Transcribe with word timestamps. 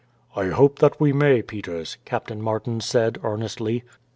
"I 0.35 0.47
hope 0.47 0.79
that 0.79 0.99
we 0.99 1.13
may, 1.13 1.43
Peters," 1.43 1.99
Captain 2.05 2.41
Martin 2.41 2.81
said 2.81 3.19
earnestly. 3.21 3.83